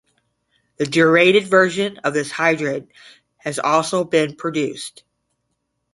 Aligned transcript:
The 0.77 0.87
deuterated 0.87 1.43
version 1.45 1.99
of 1.99 2.15
this 2.15 2.31
hydrate 2.31 2.87
has 3.37 3.59
also 3.59 4.03
been 4.03 4.35
produced. 4.35 5.03